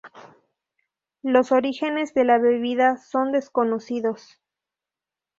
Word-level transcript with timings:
Los 1.21 1.51
orígenes 1.51 2.15
de 2.15 2.25
la 2.25 2.39
bebida 2.39 2.97
son 2.97 3.31
desconocidos. 3.31 4.41